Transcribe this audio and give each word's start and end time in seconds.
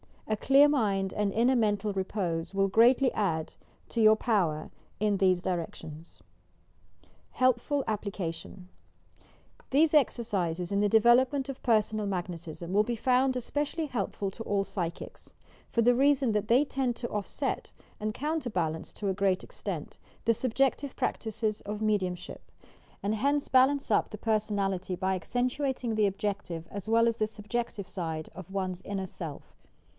A 0.27 0.37
clear 0.37 0.67
mind 0.69 1.13
and 1.13 1.31
inner 1.33 1.57
mental 1.57 1.91
repose 1.93 2.53
will 2.55 2.69
greatly 2.69 3.11
add 3.11 3.53
to 3.89 4.01
yonr 4.03 4.17
power 4.17 4.71
in 4.99 5.17
these 5.17 5.41
directions. 5.43 6.21
k 7.03 7.03
PERSONAL 7.03 7.03
MAGNETISM 7.03 7.21
HELPFUL 7.31 7.83
APPLICATION 7.93 8.69
These 9.71 9.91
exerciBes 9.91 10.71
in 10.71 10.79
the 10.79 10.89
development 10.89 11.49
of 11.49 11.61
Personal 11.61 12.07
Mag 12.07 12.27
netism 12.27 12.71
will 12.71 12.81
be 12.83 12.95
found 12.95 13.35
especially 13.35 13.87
helpful 13.87 14.31
to 14.31 14.41
all 14.43 14.63
psychics, 14.63 15.33
for 15.69 15.83
the 15.83 15.93
reason 15.93 16.31
that 16.31 16.47
they 16.47 16.63
tend 16.65 16.95
to 16.95 17.09
offset 17.09 17.71
and 17.99 18.13
counterbal 18.13 18.73
ance, 18.73 18.93
to 18.93 19.09
a 19.09 19.13
great 19.13 19.43
extent, 19.43 19.99
the 20.25 20.33
subjective 20.33 20.95
practices 20.95 21.61
of 21.61 21.81
me 21.81 21.99
diutnsbip, 21.99 22.39
and 23.03 23.13
hence 23.13 23.49
balance 23.49 23.91
up 23.91 24.09
the 24.09 24.17
personality 24.17 24.95
by 24.95 25.13
ac 25.15 25.25
centuating 25.37 25.93
the 25.95 26.07
objective 26.07 26.67
as 26.71 26.89
well 26.89 27.07
as 27.07 27.17
the 27.17 27.27
subjective 27.27 27.87
side 27.87 28.29
of 28.33 28.49
one's 28.49 28.81
inner 28.83 29.05
self. 29.05 29.53